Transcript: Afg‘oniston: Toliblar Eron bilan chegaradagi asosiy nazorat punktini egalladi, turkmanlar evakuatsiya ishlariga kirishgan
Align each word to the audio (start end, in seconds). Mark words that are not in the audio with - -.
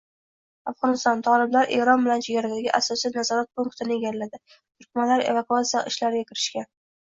Afg‘oniston: 0.69 1.19
Toliblar 1.27 1.69
Eron 1.75 2.01
bilan 2.07 2.23
chegaradagi 2.29 2.73
asosiy 2.79 3.13
nazorat 3.19 3.53
punktini 3.61 3.99
egalladi, 4.01 4.43
turkmanlar 4.83 5.25
evakuatsiya 5.37 5.87
ishlariga 5.95 6.31
kirishgan 6.35 6.71